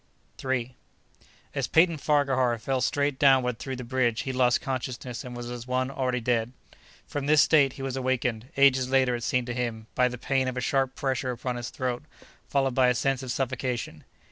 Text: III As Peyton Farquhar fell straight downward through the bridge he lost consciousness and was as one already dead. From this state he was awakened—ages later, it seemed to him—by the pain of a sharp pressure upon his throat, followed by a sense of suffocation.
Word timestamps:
III 0.43 0.75
As 1.53 1.67
Peyton 1.67 1.97
Farquhar 1.99 2.57
fell 2.57 2.81
straight 2.81 3.19
downward 3.19 3.59
through 3.59 3.75
the 3.75 3.83
bridge 3.83 4.21
he 4.21 4.33
lost 4.33 4.59
consciousness 4.59 5.23
and 5.23 5.35
was 5.37 5.51
as 5.51 5.67
one 5.67 5.91
already 5.91 6.19
dead. 6.19 6.53
From 7.05 7.27
this 7.27 7.43
state 7.43 7.73
he 7.73 7.83
was 7.83 7.95
awakened—ages 7.95 8.89
later, 8.89 9.13
it 9.15 9.21
seemed 9.23 9.45
to 9.45 9.53
him—by 9.53 10.07
the 10.07 10.17
pain 10.17 10.47
of 10.47 10.57
a 10.57 10.59
sharp 10.61 10.95
pressure 10.95 11.29
upon 11.29 11.55
his 11.55 11.69
throat, 11.69 12.01
followed 12.49 12.73
by 12.73 12.87
a 12.87 12.95
sense 12.95 13.21
of 13.21 13.29
suffocation. 13.31 14.03